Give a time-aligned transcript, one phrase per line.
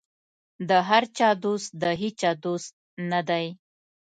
[0.69, 2.73] د هر چا دوست د هېچا دوست
[3.11, 3.45] نه دی.